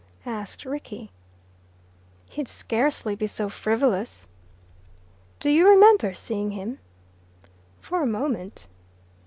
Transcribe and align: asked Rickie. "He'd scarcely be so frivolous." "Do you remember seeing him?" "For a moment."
asked 0.25 0.65
Rickie. 0.65 1.11
"He'd 2.31 2.47
scarcely 2.47 3.13
be 3.15 3.27
so 3.27 3.49
frivolous." 3.49 4.27
"Do 5.39 5.51
you 5.51 5.69
remember 5.69 6.15
seeing 6.15 6.49
him?" 6.53 6.79
"For 7.81 8.01
a 8.01 8.07
moment." 8.07 8.65